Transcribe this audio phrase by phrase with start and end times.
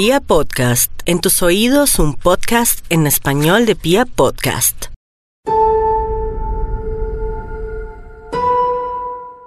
[0.00, 4.92] Pia Podcast, en tus oídos un podcast en español de Pia Podcast.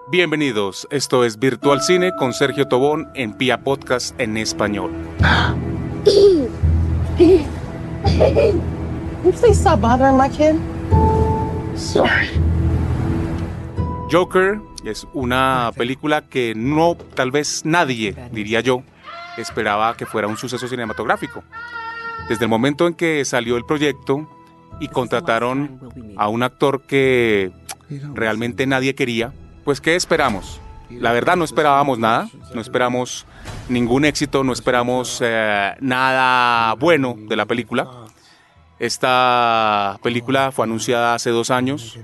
[0.10, 4.92] Bienvenidos, esto es Virtual Cine con Sergio Tobón en Pia Podcast en español.
[6.06, 6.50] You
[9.32, 10.56] please stop bothering my kid?
[11.78, 12.28] Sorry.
[14.12, 18.84] Joker es una película que no, tal vez nadie, diría yo,
[19.42, 21.44] esperaba que fuera un suceso cinematográfico.
[22.30, 24.28] Desde el momento en que salió el proyecto
[24.80, 25.80] y contrataron
[26.18, 27.52] a un actor que
[28.14, 29.34] realmente nadie quería,
[29.64, 30.62] pues ¿qué esperamos?
[30.90, 33.26] La verdad no esperábamos nada, no esperamos
[33.70, 37.88] ningún éxito, no esperamos eh, nada bueno de la película.
[38.80, 42.00] Esta película fue anunciada hace dos años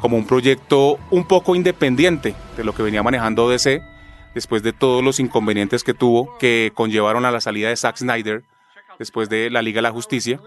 [0.00, 3.80] como un proyecto un poco independiente de lo que venía manejando DC,
[4.36, 8.42] después de todos los inconvenientes que tuvo, que conllevaron a la salida de Zack Snyder,
[8.98, 10.38] después de la Liga de la Justicia,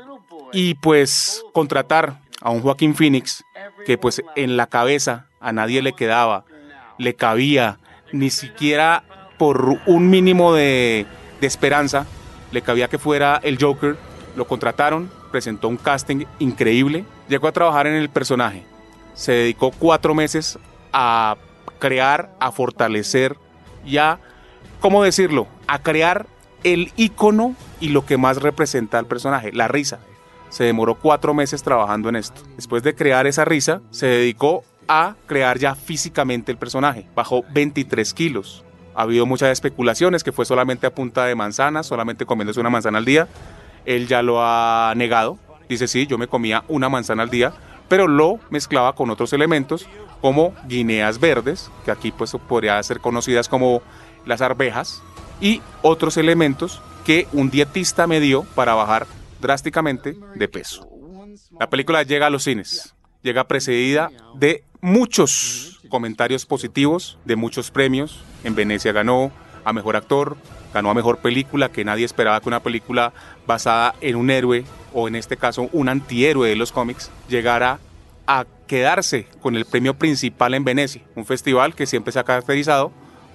[0.54, 3.43] y pues contratar a un Joaquín Phoenix,
[3.87, 6.45] que pues en la cabeza a nadie le quedaba,
[6.99, 7.79] le cabía,
[8.12, 9.05] ni siquiera
[9.40, 11.07] por un mínimo de,
[11.41, 12.05] de esperanza,
[12.51, 13.98] le cabía que fuera el Joker,
[14.35, 18.63] lo contrataron, presentó un casting increíble, llegó a trabajar en el personaje,
[19.15, 20.60] se dedicó cuatro meses
[20.93, 21.37] a
[21.79, 23.35] crear, a fortalecer
[23.85, 24.20] y a,
[24.80, 26.26] ¿cómo decirlo?, a crear
[26.63, 29.99] el icono y lo que más representa al personaje, la risa.
[30.49, 32.41] Se demoró cuatro meses trabajando en esto.
[32.55, 37.07] Después de crear esa risa, se dedicó a crear ya físicamente el personaje.
[37.16, 38.66] Bajó 23 kilos.
[38.96, 42.98] Ha habido muchas especulaciones que fue solamente a punta de manzana, solamente comiéndose una manzana
[42.98, 43.27] al día.
[43.85, 45.38] Él ya lo ha negado.
[45.70, 47.54] Dice, sí, yo me comía una manzana al día,
[47.88, 49.88] pero lo mezclaba con otros elementos
[50.21, 53.81] como guineas verdes, que aquí pues podría ser conocidas como
[54.26, 55.01] las arvejas,
[55.41, 59.07] y otros elementos que un dietista me dio para bajar
[59.41, 60.87] drásticamente de peso.
[61.59, 68.23] La película llega a los cines, llega precedida de muchos comentarios positivos, de muchos premios.
[68.44, 69.31] En Venecia ganó
[69.65, 70.38] a Mejor Actor,
[70.73, 73.13] ganó a Mejor Película, que nadie esperaba que una película
[73.47, 77.79] basada en un héroe, o en este caso un antihéroe de los cómics, llegara
[78.29, 82.91] a quedarse con el premio principal en Venecia, un festival que siempre se ha caracterizado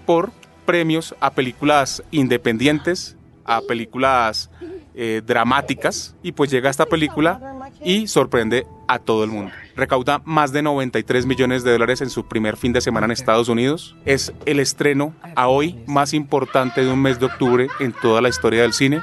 [0.06, 0.30] por
[0.64, 4.50] premios a películas independientes, a películas
[4.94, 9.50] eh, dramáticas, y pues llega esta película y sorprende a todo el mundo.
[9.74, 13.48] Recauda más de 93 millones de dólares en su primer fin de semana en Estados
[13.48, 13.96] Unidos.
[14.04, 18.28] Es el estreno a hoy más importante de un mes de octubre en toda la
[18.28, 19.02] historia del cine.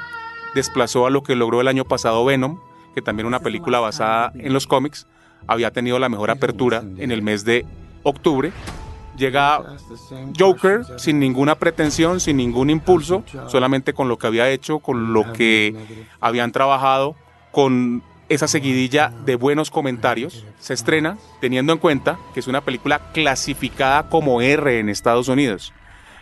[0.55, 2.61] Desplazó a lo que logró el año pasado Venom,
[2.95, 5.05] que también una película basada en los cómics,
[5.47, 7.65] había tenido la mejor apertura en el mes de
[8.03, 8.51] octubre.
[9.17, 9.61] Llega
[10.37, 15.33] Joker sin ninguna pretensión, sin ningún impulso, solamente con lo que había hecho, con lo
[15.33, 15.75] que
[16.19, 17.15] habían trabajado,
[17.51, 20.45] con esa seguidilla de buenos comentarios.
[20.59, 25.73] Se estrena teniendo en cuenta que es una película clasificada como R en Estados Unidos.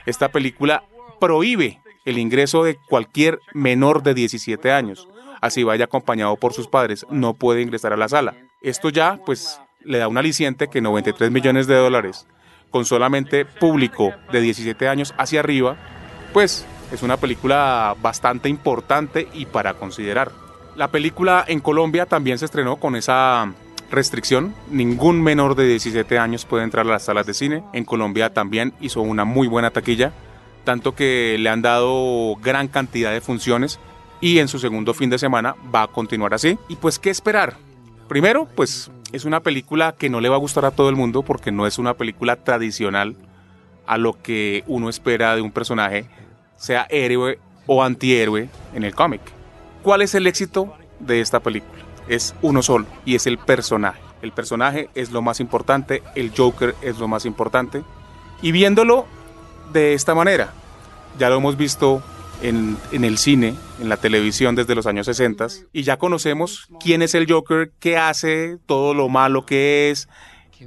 [0.05, 0.83] Esta película
[1.19, 5.07] prohíbe el ingreso de cualquier menor de 17 años
[5.41, 8.35] así vaya acompañado por sus padres, no puede ingresar a la sala.
[8.61, 12.27] Esto ya, pues, le da un aliciente que 93 millones de dólares,
[12.69, 15.77] con solamente público de 17 años hacia arriba,
[16.33, 20.31] pues es una película bastante importante y para considerar.
[20.75, 23.53] La película en Colombia también se estrenó con esa
[23.91, 24.53] restricción.
[24.69, 27.63] Ningún menor de 17 años puede entrar a las salas de cine.
[27.73, 30.13] En Colombia también hizo una muy buena taquilla,
[30.63, 33.79] tanto que le han dado gran cantidad de funciones
[34.21, 36.57] y en su segundo fin de semana va a continuar así.
[36.67, 37.55] Y pues, ¿qué esperar?
[38.07, 41.23] Primero, pues es una película que no le va a gustar a todo el mundo
[41.23, 43.15] porque no es una película tradicional
[43.85, 46.05] a lo que uno espera de un personaje,
[46.57, 49.21] sea héroe o antihéroe en el cómic.
[49.81, 51.83] ¿Cuál es el éxito de esta película?
[52.07, 54.01] Es uno solo y es el personaje.
[54.21, 57.83] El personaje es lo más importante, el Joker es lo más importante.
[58.41, 59.07] Y viéndolo
[59.71, 60.51] de esta manera,
[61.17, 62.01] ya lo hemos visto
[62.41, 67.15] en, el cine, en la televisión desde los años 60 y ya conocemos quién es
[67.15, 70.07] el Joker, qué hace, todo lo malo que es,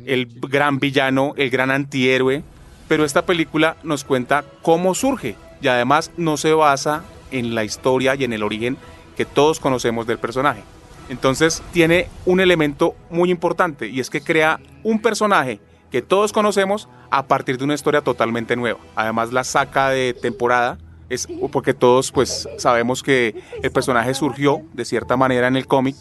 [0.06, 2.42] el gran villano, el gran antihéroe,
[2.88, 8.14] pero esta película nos cuenta cómo surge y además no se basa en la historia
[8.14, 8.76] y en el origen
[9.16, 10.62] que todos conocemos del personaje.
[11.08, 15.60] Entonces tiene un elemento muy importante y es que crea un personaje
[15.90, 18.78] que todos conocemos a partir de una historia totalmente nueva.
[18.96, 20.78] Además la saca de temporada
[21.12, 25.96] es porque todos pues sabemos que el personaje surgió de cierta manera en el cómic,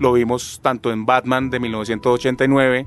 [0.00, 2.86] lo vimos tanto en Batman de 1989,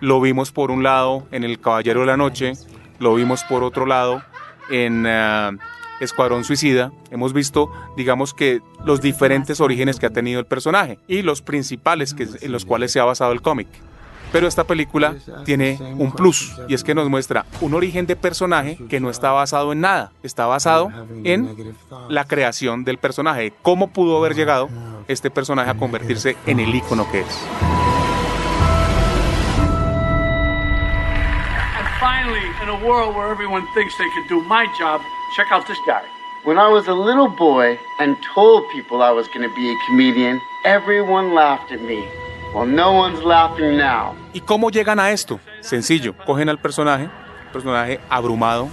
[0.00, 2.52] lo vimos por un lado en El Caballero de la Noche,
[3.00, 4.22] lo vimos por otro lado
[4.70, 5.58] en uh,
[6.00, 11.22] Escuadrón Suicida, hemos visto, digamos que, los diferentes orígenes que ha tenido el personaje y
[11.22, 13.68] los principales que, en los cuales se ha basado el cómic.
[14.32, 18.78] Pero esta película tiene un plus y es que nos muestra un origen de personaje
[18.88, 20.90] que no está basado en nada, está basado
[21.24, 21.74] en
[22.08, 24.68] la creación del personaje, cómo pudo haber llegado
[25.08, 27.46] este personaje a convertirse en el icono que es.
[31.76, 35.00] And finally, in a world where everyone thinks they can do my job,
[35.36, 36.02] check out this guy.
[36.44, 39.76] When I was a little boy and told people I was going to be a
[39.88, 42.06] comedian, everyone laughed at me.
[42.54, 44.14] Well, no one's laughing now.
[44.32, 45.38] ¿Y cómo llegan a esto?
[45.60, 47.08] Sencillo, cogen al personaje,
[47.52, 48.68] personaje abrumado,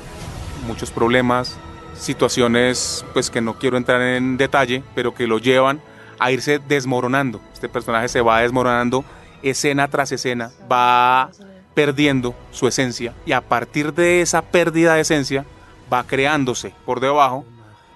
[0.65, 1.57] muchos problemas,
[1.93, 5.79] situaciones pues que no quiero entrar en detalle, pero que lo llevan
[6.17, 7.39] a irse desmoronando.
[7.53, 9.05] Este personaje se va desmoronando
[9.43, 11.29] escena tras escena, va
[11.75, 15.45] perdiendo su esencia y a partir de esa pérdida de esencia
[15.93, 17.45] va creándose por debajo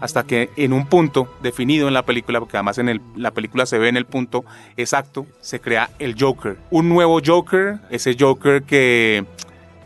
[0.01, 3.77] hasta que en un punto definido en la película, porque además en la película se
[3.77, 4.44] ve en el punto
[4.75, 6.57] exacto, se crea el Joker.
[6.71, 9.25] Un nuevo Joker, ese Joker que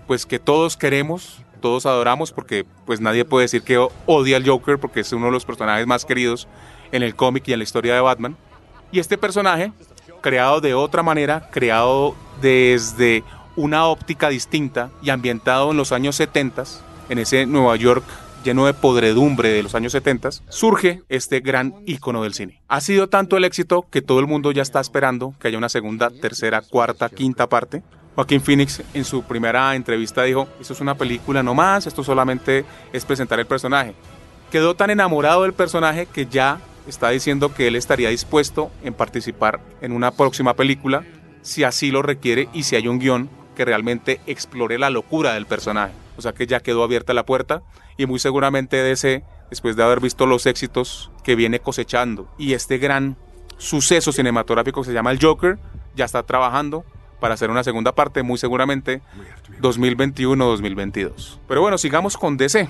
[0.08, 4.80] pues que todos queremos, todos adoramos, porque pues nadie puede decir que odia al Joker,
[4.80, 6.48] porque es uno de los personajes más queridos
[6.92, 8.38] en el cómic y en la historia de Batman.
[8.92, 9.74] Y este personaje,
[10.22, 13.24] creado de otra manera, creado desde
[13.56, 16.64] una óptica distinta y ambientado en los años 70,
[17.10, 18.06] en ese Nueva York
[18.46, 22.62] lleno de podredumbre de los años 70, surge este gran ícono del cine.
[22.68, 25.68] Ha sido tanto el éxito que todo el mundo ya está esperando que haya una
[25.68, 27.84] segunda, tercera, cuarta, quinta parte.
[28.14, 32.64] Joaquín Phoenix en su primera entrevista dijo, esto es una película no más, esto solamente
[32.94, 33.94] es presentar el personaje.
[34.52, 39.60] Quedó tan enamorado del personaje que ya está diciendo que él estaría dispuesto en participar
[39.82, 41.04] en una próxima película
[41.42, 45.48] si así lo requiere y si hay un guion que realmente explore la locura del
[45.48, 45.94] personaje.
[46.16, 47.64] O sea que ya quedó abierta la puerta
[47.98, 52.78] y muy seguramente DC, después de haber visto los éxitos que viene cosechando y este
[52.78, 53.18] gran
[53.58, 55.58] suceso cinematográfico que se llama el Joker,
[55.96, 56.84] ya está trabajando
[57.20, 59.02] para hacer una segunda parte, muy seguramente
[59.62, 61.40] 2021-2022.
[61.48, 62.68] Pero bueno, sigamos con DC.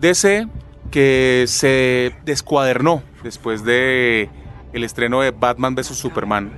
[0.00, 0.48] DC
[0.90, 4.30] que se descuadernó después de
[4.72, 6.56] el estreno de Batman vs Superman,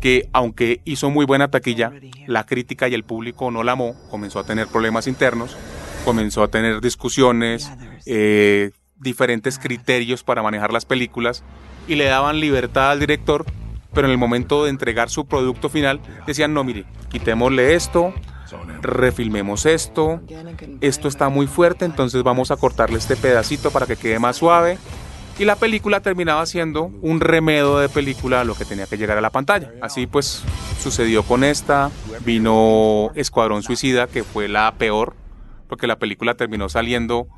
[0.00, 1.92] que aunque hizo muy buena taquilla,
[2.26, 5.56] la crítica y el público no la amó, comenzó a tener problemas internos,
[6.04, 7.70] comenzó a tener discusiones,
[8.06, 11.42] eh, diferentes criterios para manejar las películas
[11.88, 13.44] y le daban libertad al director,
[13.92, 18.12] pero en el momento de entregar su producto final decían, no, mire, quitémosle esto,
[18.82, 20.20] refilmemos esto,
[20.80, 24.78] esto está muy fuerte, entonces vamos a cortarle este pedacito para que quede más suave.
[25.36, 29.18] Y la película terminaba siendo un remedo de película a lo que tenía que llegar
[29.18, 29.72] a la pantalla.
[29.80, 30.44] Así pues
[30.80, 31.90] sucedió con esta,
[32.24, 35.16] vino Escuadrón Suicida, que fue la peor,
[35.68, 37.28] porque la película terminó saliendo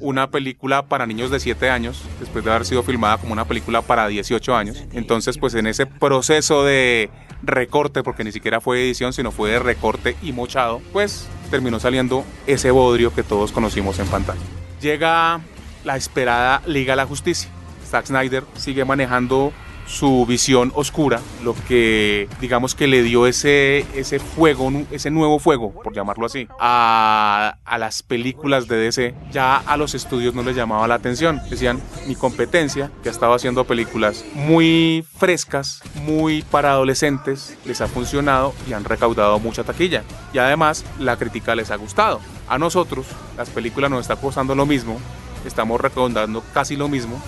[0.00, 3.82] una película para niños de 7 años, después de haber sido filmada como una película
[3.82, 4.84] para 18 años.
[4.92, 7.10] Entonces, pues en ese proceso de
[7.42, 12.24] recorte, porque ni siquiera fue edición, sino fue de recorte y mochado, pues terminó saliendo
[12.46, 14.40] ese bodrio que todos conocimos en pantalla.
[14.80, 15.40] Llega
[15.84, 17.50] la esperada Liga de la Justicia.
[17.84, 19.52] Zack Snyder sigue manejando
[19.90, 25.72] su visión oscura, lo que digamos que le dio ese, ese fuego, ese nuevo fuego,
[25.72, 29.14] por llamarlo así, a, a las películas de DC.
[29.32, 31.40] Ya a los estudios no les llamaba la atención.
[31.50, 38.54] Decían, mi competencia, que estaba haciendo películas muy frescas, muy para adolescentes, les ha funcionado
[38.68, 40.04] y han recaudado mucha taquilla.
[40.32, 42.20] Y además, la crítica les ha gustado.
[42.48, 43.06] A nosotros,
[43.36, 44.98] las películas nos está costando lo mismo,
[45.44, 47.20] estamos recaudando casi lo mismo,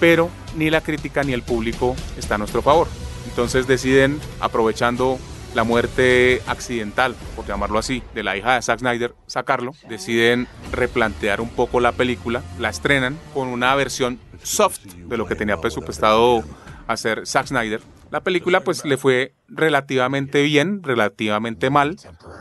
[0.00, 2.88] pero ni la crítica ni el público está a nuestro favor.
[3.26, 5.18] Entonces deciden, aprovechando
[5.54, 11.40] la muerte accidental, por llamarlo así, de la hija de Zack Snyder, sacarlo, deciden replantear
[11.40, 16.42] un poco la película, la estrenan con una versión soft de lo que tenía presupuestado
[16.86, 17.82] hacer Zack Snyder.
[18.10, 21.96] La película pues le fue relativamente bien, relativamente mal,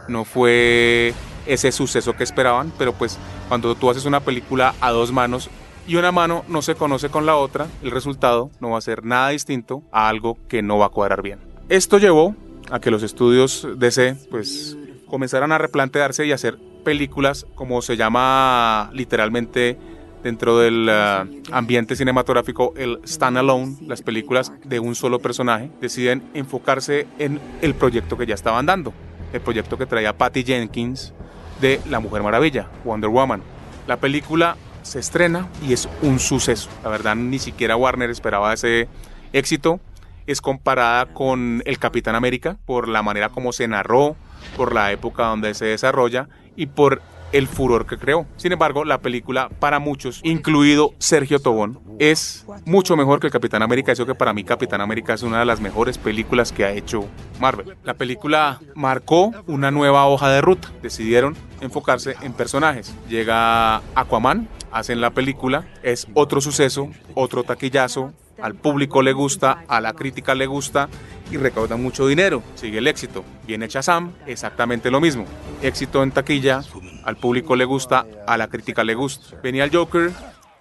[0.08, 1.14] no fue
[1.46, 3.18] ese suceso que esperaban, pero pues
[3.48, 5.50] cuando tú haces una película a dos manos
[5.88, 9.04] y una mano no se conoce con la otra, el resultado no va a ser
[9.06, 11.40] nada distinto a algo que no va a cuadrar bien.
[11.70, 12.36] Esto llevó
[12.70, 18.90] a que los estudios DC pues comenzaran a replantearse y hacer películas como se llama
[18.94, 19.78] literalmente
[20.24, 27.08] dentro del ah, ambiente cinematográfico el standalone, las películas de un solo personaje, deciden enfocarse
[27.18, 28.94] en el proyecto que ya estaban dando,
[29.34, 31.14] el proyecto que traía Patty Jenkins
[31.60, 33.42] de La Mujer Maravilla, Wonder Woman.
[33.88, 36.70] La película se estrena y es un suceso.
[36.84, 38.88] La verdad, ni siquiera Warner esperaba ese
[39.34, 39.80] éxito.
[40.28, 44.16] Es comparada con El Capitán América por la manera como se narró,
[44.56, 48.26] por la época donde se desarrolla y por el furor que creó.
[48.38, 53.62] Sin embargo, la película para muchos, incluido Sergio Tobón, es mucho mejor que el Capitán
[53.62, 53.92] América.
[53.92, 57.06] Eso que para mí Capitán América es una de las mejores películas que ha hecho
[57.40, 57.78] Marvel.
[57.84, 60.70] La película marcó una nueva hoja de ruta.
[60.82, 62.94] Decidieron enfocarse en personajes.
[63.08, 69.80] Llega Aquaman, hacen la película, es otro suceso, otro taquillazo, al público le gusta, a
[69.82, 70.90] la crítica le gusta
[71.32, 72.42] y recauda mucho dinero.
[72.56, 73.24] Sigue el éxito.
[73.46, 75.26] Viene Shazam, exactamente lo mismo.
[75.62, 76.62] Éxito en taquilla,
[77.04, 79.40] al público le gusta, a la crítica le gusta.
[79.42, 80.12] Venía el Joker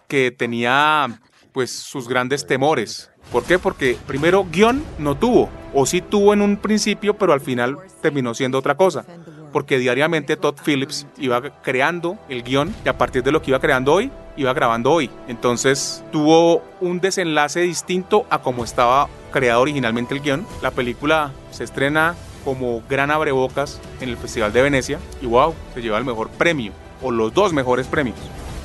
[0.08, 1.20] que tenía
[1.52, 3.10] pues sus grandes temores.
[3.32, 3.58] ¿Por qué?
[3.58, 8.34] Porque primero guion no tuvo, o sí tuvo en un principio, pero al final terminó
[8.34, 9.04] siendo otra cosa
[9.52, 13.60] porque diariamente Todd Phillips iba creando el guion y a partir de lo que iba
[13.60, 15.10] creando hoy, iba grabando hoy.
[15.28, 20.46] Entonces tuvo un desenlace distinto a como estaba creado originalmente el guion.
[20.62, 22.14] La película se estrena
[22.44, 26.72] como gran abrebocas en el Festival de Venecia y wow, se lleva el mejor premio
[27.02, 28.16] o los dos mejores premios.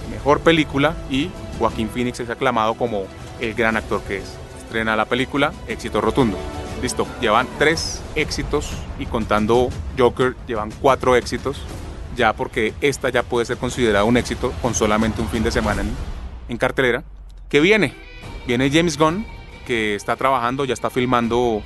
[0.09, 3.05] Mejor película y Joaquín Phoenix es aclamado como
[3.39, 4.37] el gran actor que es.
[4.57, 6.37] Estrena la película, éxito rotundo.
[6.81, 11.61] Listo, llevan tres éxitos y contando Joker llevan cuatro éxitos,
[12.15, 15.83] ya porque esta ya puede ser considerada un éxito con solamente un fin de semana
[16.47, 17.03] en, cartelera.
[17.49, 17.93] ¿Qué viene?
[18.45, 19.25] Viene James Gunn,
[19.65, 21.61] que está trabajando, ya está filmando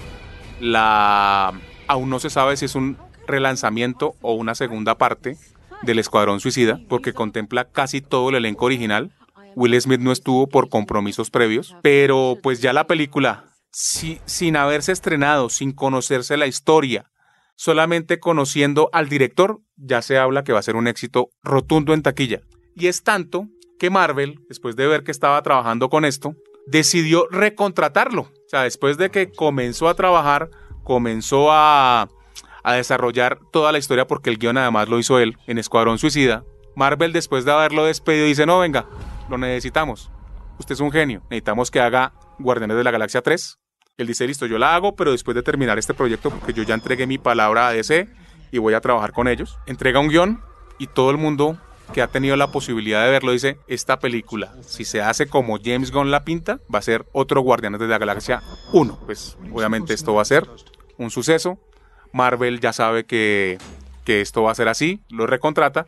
[0.60, 1.54] la...
[1.88, 2.98] Aún no se sabe si es un
[3.28, 5.38] relanzamiento o una segunda parte
[5.82, 9.12] del Escuadrón Suicida, porque contempla casi todo el elenco original.
[9.56, 15.50] Will Smith no estuvo por compromisos previos, pero pues ya la película sin haberse estrenado,
[15.50, 17.12] sin conocerse la historia,
[17.56, 22.02] solamente conociendo al director, ya se habla que va a ser un éxito rotundo en
[22.02, 22.42] taquilla.
[22.76, 23.48] Y es tanto
[23.80, 26.36] que Marvel, después de ver que estaba trabajando con esto,
[26.68, 28.22] decidió recontratarlo.
[28.22, 30.50] O sea, después de que comenzó a trabajar,
[30.84, 32.10] comenzó a,
[32.64, 36.44] a desarrollar toda la historia, porque el guion además lo hizo él en Escuadrón Suicida.
[36.76, 38.86] Marvel, después de haberlo despedido, dice: No, venga,
[39.30, 40.12] lo necesitamos.
[40.60, 41.22] Usted es un genio.
[41.30, 43.60] Necesitamos que haga Guardianes de la Galaxia 3.
[43.98, 46.74] Él dice, listo, yo la hago, pero después de terminar este proyecto, porque yo ya
[46.74, 48.08] entregué mi palabra a DC
[48.51, 49.58] y voy a trabajar con ellos.
[49.67, 50.41] Entrega un guion
[50.77, 51.58] y todo el mundo
[51.93, 55.91] que ha tenido la posibilidad de verlo dice, esta película, si se hace como James
[55.91, 58.41] Gunn la pinta, va a ser otro Guardianes de la Galaxia
[58.74, 59.00] 1.
[59.05, 60.48] Pues obviamente esto va a ser
[60.98, 61.60] un suceso.
[62.13, 63.58] Marvel ya sabe que,
[64.05, 65.86] que esto va a ser así, lo recontrata.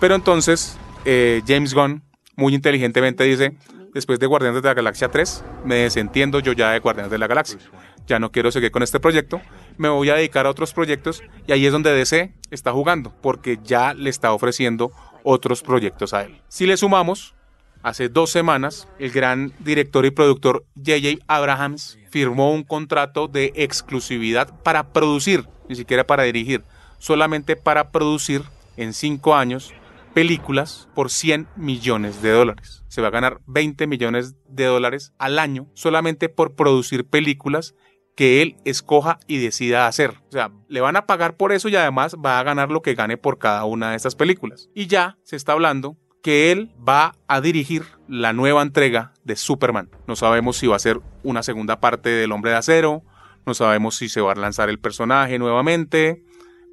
[0.00, 2.02] Pero entonces eh, James Gunn
[2.36, 3.56] muy inteligentemente dice,
[3.94, 7.28] después de Guardianes de la Galaxia 3, me desentiendo yo ya de Guardianes de la
[7.28, 7.58] Galaxia.
[8.06, 9.40] Ya no quiero seguir con este proyecto,
[9.78, 13.58] me voy a dedicar a otros proyectos y ahí es donde DC está jugando, porque
[13.64, 16.42] ya le está ofreciendo otros proyectos a él.
[16.48, 17.34] Si le sumamos,
[17.82, 21.24] hace dos semanas, el gran director y productor J.J.
[21.28, 26.62] Abrahams firmó un contrato de exclusividad para producir, ni siquiera para dirigir,
[26.98, 28.42] solamente para producir
[28.76, 29.72] en cinco años
[30.14, 32.84] películas por 100 millones de dólares.
[32.88, 37.74] Se va a ganar 20 millones de dólares al año solamente por producir películas
[38.16, 40.10] que él escoja y decida hacer.
[40.28, 42.94] O sea, le van a pagar por eso y además va a ganar lo que
[42.94, 44.70] gane por cada una de estas películas.
[44.72, 49.90] Y ya se está hablando que él va a dirigir la nueva entrega de Superman.
[50.06, 53.02] No sabemos si va a ser una segunda parte del Hombre de Acero,
[53.44, 56.24] no sabemos si se va a lanzar el personaje nuevamente,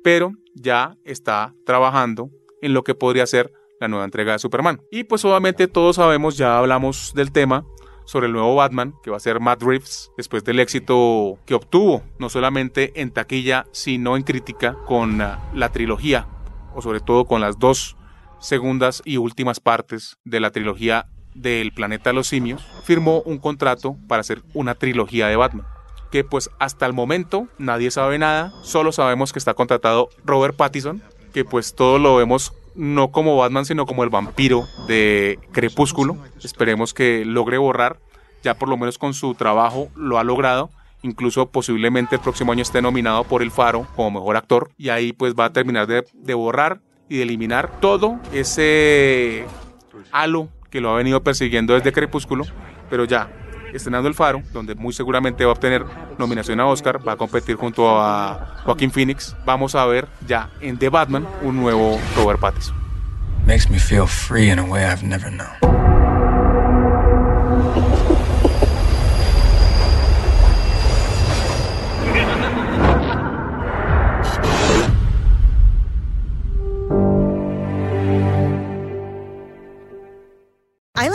[0.03, 2.29] pero ya está trabajando
[2.61, 4.81] en lo que podría ser la nueva entrega de Superman.
[4.91, 7.65] Y pues obviamente todos sabemos, ya hablamos del tema
[8.05, 12.03] sobre el nuevo Batman, que va a ser Matt Reeves, después del éxito que obtuvo,
[12.19, 16.27] no solamente en taquilla, sino en crítica con la trilogía,
[16.73, 17.97] o sobre todo con las dos
[18.39, 23.95] segundas y últimas partes de la trilogía del planeta de los simios, firmó un contrato
[24.07, 25.65] para hacer una trilogía de Batman
[26.11, 31.01] que pues hasta el momento nadie sabe nada, solo sabemos que está contratado Robert Pattinson,
[31.31, 36.17] que pues todo lo vemos no como Batman, sino como el vampiro de Crepúsculo.
[36.43, 37.99] Esperemos que logre borrar,
[38.43, 40.69] ya por lo menos con su trabajo lo ha logrado.
[41.03, 44.71] Incluso posiblemente el próximo año esté nominado por El Faro como mejor actor.
[44.77, 49.45] Y ahí pues va a terminar de, borrar y de eliminar todo ese
[50.11, 52.45] halo que lo ha venido persiguiendo desde Crepúsculo.
[52.89, 53.31] Pero ya,
[53.73, 55.85] estrenando El Faro, donde muy seguramente va a obtener
[56.17, 59.35] nominación a Oscar, va a competir junto a Joaquín Phoenix.
[59.45, 62.75] Vamos a ver ya en The Batman un nuevo Robert Pattinson.
[63.45, 65.70] Makes me feel free in a way I've never known.